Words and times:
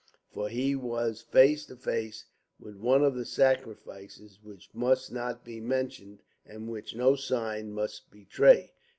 For 0.33 0.49
he 0.49 0.75
was 0.75 1.21
face 1.21 1.63
to 1.67 1.75
face 1.75 2.25
with 2.59 2.75
one 2.75 3.03
of 3.03 3.13
the 3.13 3.23
sacrifices 3.23 4.39
which 4.41 4.67
must 4.73 5.11
not 5.11 5.45
be 5.45 5.59
mentioned, 5.61 6.23
and 6.43 6.67
which 6.67 6.95
no 6.95 7.15
sign 7.15 7.71
must 7.71 8.09
betray. 8.09 8.73